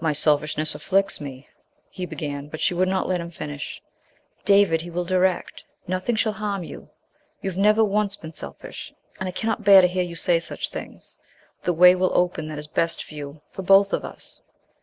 [0.00, 1.46] "My selfishness afflicts me"
[1.90, 3.82] he began, but she would not let him finish.
[4.42, 5.64] "David, He will direct.
[5.86, 6.88] Nothing shall harm you.
[7.42, 11.18] You've never once been selfish, and I cannot bear to hear you say such things.
[11.62, 14.40] The way will open that is best for you for both of us."